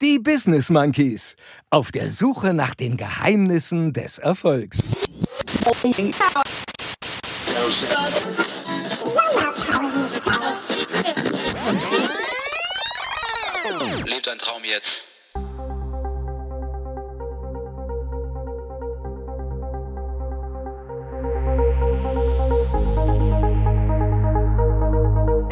Die 0.00 0.20
Business 0.20 0.70
Monkeys. 0.70 1.34
Auf 1.70 1.90
der 1.90 2.12
Suche 2.12 2.54
nach 2.54 2.72
den 2.72 2.96
Geheimnissen 2.96 3.92
des 3.92 4.18
Erfolgs. 4.18 4.78
Lebt 14.06 14.28
ein 14.28 14.38
Traum 14.38 14.62
jetzt. 14.62 15.07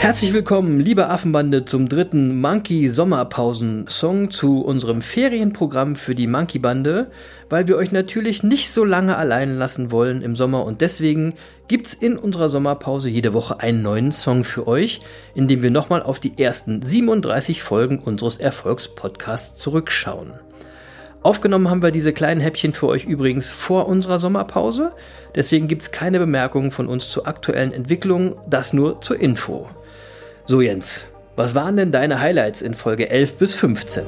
Herzlich 0.07 0.32
willkommen, 0.32 0.79
liebe 0.79 1.09
Affenbande, 1.09 1.64
zum 1.64 1.88
dritten 1.88 2.41
Monkey 2.41 2.88
Sommerpausen 2.88 3.88
Song 3.88 4.30
zu 4.30 4.61
unserem 4.61 5.02
Ferienprogramm 5.02 5.96
für 5.96 6.14
die 6.14 6.29
Monkey 6.29 6.60
Bande, 6.60 7.10
weil 7.51 7.66
wir 7.66 7.77
euch 7.77 7.91
natürlich 7.91 8.45
nicht 8.45 8.70
so 8.70 8.84
lange 8.84 9.16
allein 9.16 9.56
lassen 9.56 9.91
wollen 9.91 10.23
im 10.23 10.37
Sommer 10.37 10.64
und 10.64 10.80
deswegen 10.80 11.34
gibt's 11.66 11.92
in 11.92 12.16
unserer 12.16 12.48
Sommerpause 12.48 13.11
jede 13.11 13.33
Woche 13.33 13.59
einen 13.59 13.83
neuen 13.83 14.12
Song 14.12 14.45
für 14.45 14.69
euch, 14.69 15.00
in 15.34 15.48
dem 15.48 15.64
wir 15.64 15.73
nochmal 15.73 16.05
auf 16.05 16.20
die 16.20 16.38
ersten 16.38 16.83
37 16.83 17.64
Folgen 17.64 17.98
unseres 17.98 18.36
Erfolgspodcasts 18.36 19.59
zurückschauen. 19.59 20.34
Aufgenommen 21.25 21.69
haben 21.69 21.83
wir 21.83 21.91
diese 21.91 22.12
kleinen 22.12 22.41
Häppchen 22.41 22.73
für 22.73 22.86
euch 22.86 23.06
übrigens 23.06 23.50
vor 23.50 23.88
unserer 23.88 24.20
Sommerpause, 24.20 24.92
deswegen 25.34 25.66
gibt's 25.66 25.91
keine 25.91 26.20
Bemerkungen 26.20 26.70
von 26.70 26.86
uns 26.86 27.11
zur 27.11 27.27
aktuellen 27.27 27.73
Entwicklung, 27.73 28.36
das 28.48 28.73
nur 28.73 29.00
zur 29.00 29.19
Info. 29.19 29.69
So 30.48 30.60
Jens, 30.60 31.09
was 31.34 31.56
waren 31.56 31.77
denn 31.77 31.91
deine 31.91 32.20
Highlights 32.20 32.62
in 32.62 32.74
Folge 32.74 33.10
11 33.10 33.36
bis 33.36 33.55
15? 33.55 34.05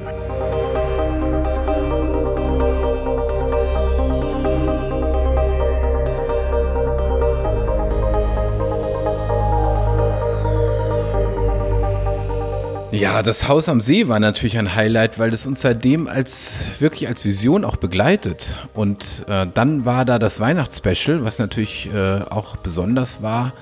Ja, 12.92 13.22
das 13.22 13.48
Haus 13.48 13.69
am 13.69 13.81
See 13.81 14.06
war 14.06 14.20
natürlich 14.20 14.59
ein 14.59 14.77
Highlight, 14.77 15.19
weil 15.19 15.34
es 15.34 15.44
uns 15.44 15.62
seitdem 15.62 16.06
als 16.06 16.61
wirklich 16.78 17.09
als 17.09 17.25
Vision 17.25 17.64
auch 17.64 17.77
begleitet. 17.77 18.59
Und 18.75 19.25
äh, 19.28 19.47
dann 19.53 19.84
war 19.84 20.05
da 20.05 20.20
das 20.20 20.39
Weihnachtsspecial, 20.39 21.25
was 21.25 21.41
natürlich 21.41 21.92
äh, 21.92 22.20
auch 22.31 22.56
besonders 22.59 23.22
war 23.22 23.55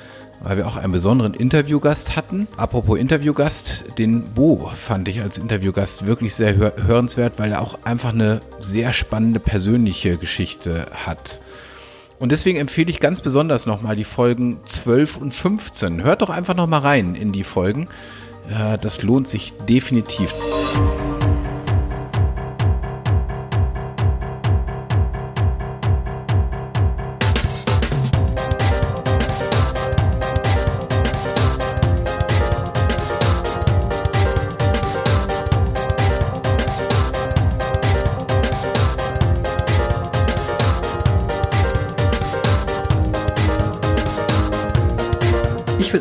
weil 0.47 0.59
wir 0.59 0.69
auch 0.69 0.77
einen 0.77 0.93
besonderen 0.93 1.35
Interviewgast 1.35 2.15
hatten. 2.15 2.47
Apropos 2.57 3.01
Interviewgast, 3.01 3.99
den 3.99 4.23
Bo 4.23 4.71
fand 4.73 5.09
ich 5.09 5.21
als 5.21 5.39
Interviewgast 5.39 6.07
wirklich 6.07 6.37
sehr 6.37 6.55
hör 6.55 6.73
hörenswert, 6.87 7.41
weil 7.41 7.51
er 7.51 7.61
auch 7.61 7.81
einfach 7.83 8.13
eine 8.13 8.39
sehr 8.61 8.93
spannende 8.93 9.41
persönliche 9.41 10.19
Geschichte 10.19 10.87
hat. 10.95 11.41
Und 12.21 12.31
deswegen 12.31 12.59
empfehle 12.59 12.91
ich 12.91 13.01
ganz 13.01 13.21
besonders 13.23 13.67
nochmal 13.67 13.97
die 13.97 14.05
Folgen 14.05 14.61
12 14.65 15.17
und 15.17 15.35
15. 15.35 16.05
Hört 16.05 16.23
doch 16.23 16.31
einfach 16.31 16.55
nochmal 16.55 16.81
rein 16.81 17.17
in 17.17 17.33
die 17.33 17.45
Folgen. 17.45 17.89
Das 18.81 19.03
lohnt 19.03 19.27
sich 19.27 19.53
definitiv. 19.69 20.33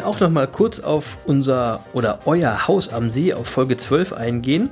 Auch 0.03 0.19
noch 0.19 0.29
mal 0.29 0.47
kurz 0.47 0.79
auf 0.79 1.17
unser 1.25 1.79
oder 1.93 2.19
euer 2.25 2.67
Haus 2.67 2.89
am 2.89 3.09
See 3.09 3.33
auf 3.33 3.47
Folge 3.47 3.77
12 3.77 4.13
eingehen. 4.13 4.69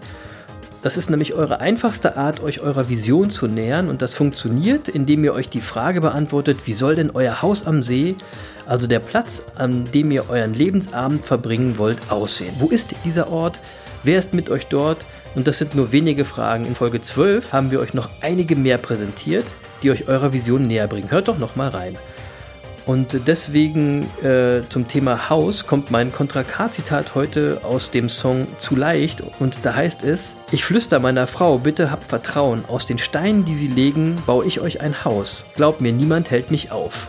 Das 0.82 0.98
ist 0.98 1.10
nämlich 1.10 1.34
eure 1.34 1.62
einfachste 1.62 2.18
Art, 2.18 2.44
euch 2.44 2.60
eurer 2.60 2.90
Vision 2.90 3.30
zu 3.30 3.48
nähern 3.48 3.88
und 3.88 4.02
das 4.02 4.16
funktioniert, 4.16 4.90
indem 4.90 5.24
ihr 5.24 5.34
euch 5.34 5.48
die 5.48 5.62
Frage 5.62 6.02
beantwortet, 6.02 6.60
wie 6.66 6.74
soll 6.74 6.96
denn 6.96 7.12
euer 7.12 7.42
Haus 7.42 7.66
am 7.66 7.84
See, 7.84 8.16
also 8.66 8.88
der 8.88 9.00
Platz, 9.00 9.44
an 9.56 9.86
dem 9.94 10.12
ihr 10.12 10.30
euren 10.30 10.54
Lebensabend 10.54 11.24
verbringen 11.24 11.78
wollt, 11.78 12.00
aussehen? 12.10 12.54
Wo 12.60 12.68
ist 12.68 12.94
dieser 13.06 13.32
Ort? 13.32 13.60
Wer 14.04 14.20
ist 14.20 14.34
mit 14.34 14.50
euch 14.50 14.68
dort? 14.68 15.06
Und 15.36 15.48
das 15.48 15.58
sind 15.58 15.74
nur 15.74 15.94
wenige 15.94 16.26
Fragen. 16.26 16.66
In 16.66 16.76
Folge 16.76 17.02
12 17.02 17.54
haben 17.54 17.72
wir 17.72 17.80
euch 17.80 17.94
noch 17.94 18.10
einige 18.20 18.58
mehr 18.58 18.78
präsentiert, 18.78 19.46
die 19.82 19.92
euch 19.92 20.10
eurer 20.10 20.34
Vision 20.34 20.68
näher 20.68 20.88
bringen. 20.88 21.12
Hört 21.12 21.30
doch 21.30 21.38
noch 21.38 21.56
mal 21.56 21.70
rein. 21.70 21.98
Und 22.86 23.28
deswegen 23.28 24.10
äh, 24.22 24.62
zum 24.68 24.90
Thema 24.90 25.30
Haus 25.30 25.66
kommt 25.66 25.90
mein 25.90 26.12
Kontra 26.12 26.44
K-Zitat 26.44 27.16
heute 27.16 27.62
aus 27.64 27.92
dem 27.92 28.10
Song 28.10 28.46
Zu 28.60 28.76
leicht 28.76 29.24
und 29.40 29.60
da 29.64 29.74
heißt 29.74 30.04
es, 30.04 30.36
ich 30.52 30.66
flüster 30.66 31.00
meiner 31.00 31.26
Frau, 31.26 31.60
bitte 31.60 31.92
habt 31.92 32.04
Vertrauen, 32.04 32.66
aus 32.68 32.86
den 32.86 32.98
Steinen, 32.98 33.46
die 33.46 33.56
sie 33.56 33.70
legen, 33.70 34.22
baue 34.26 34.46
ich 34.46 34.60
euch 34.60 34.82
ein 34.82 35.06
Haus. 35.06 35.46
Glaubt 35.56 35.80
mir, 35.80 35.94
niemand 35.94 36.30
hält 36.30 36.52
mich 36.52 36.72
auf. 36.72 37.08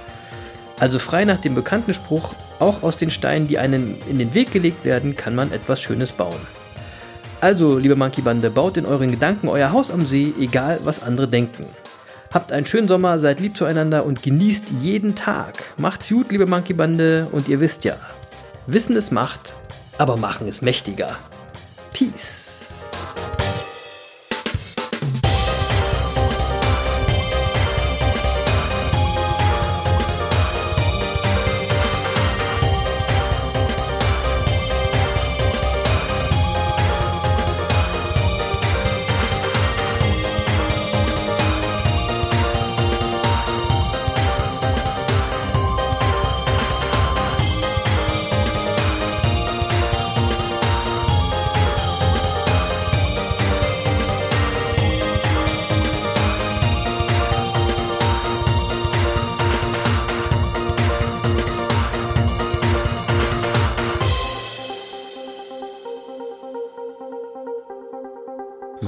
Also 0.79 1.01
frei 1.01 1.25
nach 1.25 1.39
dem 1.39 1.57
bekannten 1.57 1.93
Spruch, 1.93 2.35
auch 2.61 2.85
aus 2.85 2.97
den 2.97 3.11
Steinen, 3.11 3.49
die 3.49 3.59
einem 3.59 3.97
in 4.09 4.19
den 4.19 4.33
Weg 4.33 4.53
gelegt 4.53 4.85
werden, 4.85 5.17
kann 5.17 5.35
man 5.35 5.51
etwas 5.51 5.83
Schönes 5.83 6.13
bauen. 6.13 6.41
Also, 7.41 7.79
liebe 7.79 7.97
Monkey 7.97 8.23
Bande, 8.23 8.49
baut 8.49 8.77
in 8.77 8.87
euren 8.87 9.11
Gedanken 9.11 9.49
euer 9.49 9.73
Haus 9.73 9.91
am 9.91 10.07
See, 10.07 10.33
egal 10.39 10.79
was 10.85 11.03
andere 11.03 11.29
denken. 11.29 11.67
Habt 12.35 12.51
einen 12.51 12.67
schönen 12.67 12.89
Sommer, 12.89 13.21
seid 13.21 13.39
lieb 13.39 13.57
zueinander 13.57 14.05
und 14.05 14.25
genießt 14.25 14.65
jeden 14.83 15.15
Tag. 15.15 15.55
Macht's 15.77 16.09
gut, 16.09 16.33
liebe 16.33 16.47
Monkey 16.47 16.73
Bande, 16.73 17.29
und 17.31 17.47
ihr 17.47 17.61
wisst 17.61 17.85
ja, 17.85 17.95
Wissen 18.67 18.97
ist 18.97 19.13
Macht, 19.13 19.53
aber 19.99 20.17
Machen 20.17 20.49
ist 20.49 20.61
mächtiger. 20.61 21.17
Peace. 21.93 22.44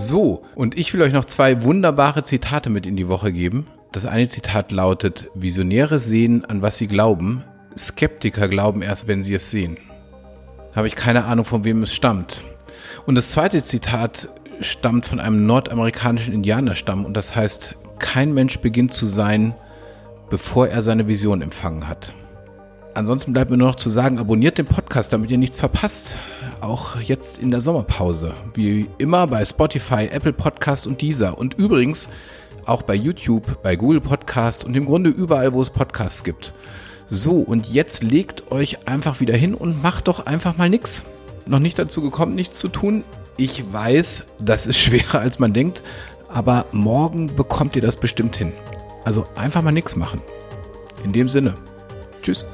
So, 0.06 0.44
und 0.54 0.78
ich 0.78 0.94
will 0.94 1.02
euch 1.02 1.12
noch 1.12 1.24
zwei 1.24 1.64
wunderbare 1.64 2.22
Zitate 2.22 2.70
mit 2.70 2.86
in 2.86 2.94
die 2.94 3.08
Woche 3.08 3.32
geben. 3.32 3.66
Das 3.90 4.06
eine 4.06 4.28
Zitat 4.28 4.70
lautet, 4.70 5.28
Visionäre 5.34 5.98
sehen, 5.98 6.44
an 6.44 6.62
was 6.62 6.78
sie 6.78 6.86
glauben, 6.86 7.42
Skeptiker 7.76 8.46
glauben 8.46 8.82
erst, 8.82 9.08
wenn 9.08 9.24
sie 9.24 9.34
es 9.34 9.50
sehen. 9.50 9.78
Habe 10.76 10.86
ich 10.86 10.94
keine 10.94 11.24
Ahnung, 11.24 11.44
von 11.44 11.64
wem 11.64 11.82
es 11.82 11.92
stammt. 11.92 12.44
Und 13.04 13.16
das 13.16 13.30
zweite 13.30 13.64
Zitat 13.64 14.28
stammt 14.60 15.08
von 15.08 15.18
einem 15.18 15.44
nordamerikanischen 15.44 16.32
Indianerstamm 16.32 17.04
und 17.04 17.14
das 17.14 17.34
heißt, 17.34 17.74
kein 17.98 18.32
Mensch 18.32 18.60
beginnt 18.60 18.92
zu 18.92 19.08
sein, 19.08 19.56
bevor 20.30 20.68
er 20.68 20.82
seine 20.82 21.08
Vision 21.08 21.42
empfangen 21.42 21.88
hat. 21.88 22.14
Ansonsten 22.96 23.34
bleibt 23.34 23.50
mir 23.50 23.58
nur 23.58 23.68
noch 23.68 23.74
zu 23.76 23.90
sagen, 23.90 24.18
abonniert 24.18 24.56
den 24.56 24.64
Podcast, 24.64 25.12
damit 25.12 25.30
ihr 25.30 25.36
nichts 25.36 25.58
verpasst. 25.58 26.16
Auch 26.62 26.98
jetzt 26.98 27.36
in 27.36 27.50
der 27.50 27.60
Sommerpause. 27.60 28.32
Wie 28.54 28.88
immer 28.96 29.26
bei 29.26 29.44
Spotify, 29.44 30.08
Apple 30.10 30.32
Podcast 30.32 30.86
und 30.86 31.02
dieser. 31.02 31.36
Und 31.36 31.52
übrigens 31.52 32.08
auch 32.64 32.80
bei 32.80 32.94
YouTube, 32.94 33.62
bei 33.62 33.76
Google 33.76 34.00
Podcast 34.00 34.64
und 34.64 34.74
im 34.74 34.86
Grunde 34.86 35.10
überall, 35.10 35.52
wo 35.52 35.60
es 35.60 35.68
Podcasts 35.68 36.24
gibt. 36.24 36.54
So, 37.10 37.32
und 37.32 37.68
jetzt 37.68 38.02
legt 38.02 38.50
euch 38.50 38.88
einfach 38.88 39.20
wieder 39.20 39.36
hin 39.36 39.54
und 39.54 39.82
macht 39.82 40.08
doch 40.08 40.24
einfach 40.24 40.56
mal 40.56 40.70
nichts. 40.70 41.02
Noch 41.44 41.58
nicht 41.58 41.78
dazu 41.78 42.00
gekommen, 42.00 42.34
nichts 42.34 42.56
zu 42.58 42.68
tun. 42.68 43.04
Ich 43.36 43.70
weiß, 43.70 44.24
das 44.38 44.66
ist 44.66 44.78
schwerer 44.80 45.18
als 45.18 45.38
man 45.38 45.52
denkt, 45.52 45.82
aber 46.30 46.64
morgen 46.72 47.36
bekommt 47.36 47.76
ihr 47.76 47.82
das 47.82 47.98
bestimmt 47.98 48.36
hin. 48.36 48.54
Also 49.04 49.26
einfach 49.34 49.60
mal 49.60 49.72
nichts 49.72 49.96
machen. 49.96 50.22
In 51.04 51.12
dem 51.12 51.28
Sinne. 51.28 51.56
Tschüss. 52.22 52.46